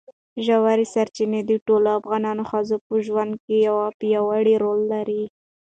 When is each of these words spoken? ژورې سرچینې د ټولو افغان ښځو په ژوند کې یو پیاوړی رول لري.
ژورې 0.45 0.85
سرچینې 0.93 1.41
د 1.45 1.51
ټولو 1.65 1.87
افغان 1.99 2.25
ښځو 2.49 2.77
په 2.87 2.93
ژوند 3.05 3.33
کې 3.43 3.55
یو 3.67 3.77
پیاوړی 3.99 4.55
رول 4.63 4.81
لري. 4.93 5.23